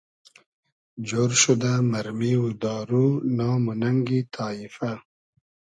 جۉر 1.07 1.31
شودۂ 1.41 1.73
مئرمی 1.91 2.33
و 2.41 2.45
دارو 2.61 3.05
نام 3.37 3.61
و 3.71 3.73
نئنگی 3.81 4.19
تایفۂ 4.33 4.91